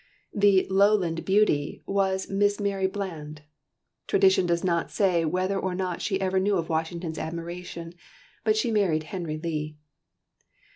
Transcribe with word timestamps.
The 0.33 0.65
"Lowland 0.67 1.25
Beauty" 1.25 1.83
was 1.85 2.27
Miss 2.27 2.59
Mary 2.59 2.87
Bland. 2.87 3.43
Tradition 4.07 4.47
does 4.47 4.63
not 4.63 4.89
say 4.89 5.25
whether 5.25 5.59
or 5.59 5.75
not 5.75 6.01
she 6.01 6.19
ever 6.19 6.39
knew 6.39 6.57
of 6.57 6.69
Washington's 6.69 7.19
admiration, 7.19 7.93
but 8.43 8.57
she 8.57 8.71
married 8.71 9.03
Henry 9.03 9.37
Lee. 9.37 9.77